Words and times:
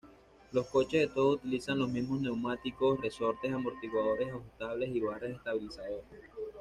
Los 0.51 0.65
coches 0.65 0.99
de 0.99 1.13
todos 1.13 1.35
utilizan 1.35 1.77
los 1.77 1.87
mismos 1.87 2.19
neumáticos, 2.21 2.99
resortes, 3.01 3.53
amortiguadores 3.53 4.29
ajustables 4.33 4.89
y 4.95 4.99
barras 4.99 5.29
estabilizadoras. 5.33 6.01